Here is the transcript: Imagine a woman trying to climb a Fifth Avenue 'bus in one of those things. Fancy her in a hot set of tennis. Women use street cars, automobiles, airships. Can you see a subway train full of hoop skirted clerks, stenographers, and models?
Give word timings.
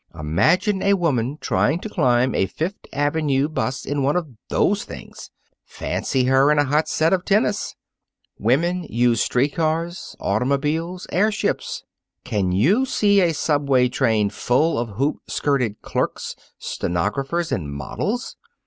Imagine 0.17 0.81
a 0.81 0.95
woman 0.95 1.37
trying 1.39 1.79
to 1.81 1.87
climb 1.87 2.33
a 2.33 2.47
Fifth 2.47 2.87
Avenue 2.91 3.47
'bus 3.47 3.85
in 3.85 4.01
one 4.01 4.15
of 4.15 4.29
those 4.49 4.83
things. 4.83 5.29
Fancy 5.63 6.23
her 6.23 6.51
in 6.51 6.57
a 6.57 6.63
hot 6.65 6.89
set 6.89 7.13
of 7.13 7.23
tennis. 7.23 7.75
Women 8.39 8.83
use 8.89 9.21
street 9.21 9.53
cars, 9.53 10.15
automobiles, 10.19 11.05
airships. 11.11 11.83
Can 12.23 12.51
you 12.51 12.83
see 12.87 13.21
a 13.21 13.31
subway 13.31 13.89
train 13.89 14.31
full 14.31 14.79
of 14.79 14.97
hoop 14.97 15.17
skirted 15.27 15.83
clerks, 15.83 16.35
stenographers, 16.57 17.51
and 17.51 17.71
models? 17.71 18.37